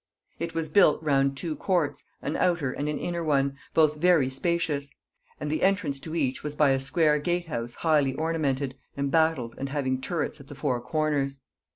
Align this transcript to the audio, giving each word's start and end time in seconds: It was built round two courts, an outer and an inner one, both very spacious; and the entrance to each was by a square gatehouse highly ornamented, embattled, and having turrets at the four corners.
It 0.39 0.55
was 0.55 0.67
built 0.67 0.99
round 1.03 1.37
two 1.37 1.55
courts, 1.55 2.03
an 2.23 2.35
outer 2.35 2.71
and 2.71 2.89
an 2.89 2.97
inner 2.97 3.23
one, 3.23 3.55
both 3.75 3.97
very 3.97 4.31
spacious; 4.31 4.89
and 5.39 5.51
the 5.51 5.61
entrance 5.61 5.99
to 5.99 6.15
each 6.15 6.41
was 6.43 6.55
by 6.55 6.71
a 6.71 6.79
square 6.79 7.19
gatehouse 7.19 7.75
highly 7.75 8.15
ornamented, 8.15 8.73
embattled, 8.97 9.53
and 9.59 9.69
having 9.69 10.01
turrets 10.01 10.39
at 10.41 10.47
the 10.47 10.55
four 10.55 10.81
corners. 10.81 11.39